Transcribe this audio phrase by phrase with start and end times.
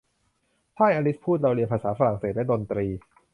[0.75, 2.87] 'ใช่' อลิซพูด 'เราเรียนภาษาฝรั่งเศสและดนตรี'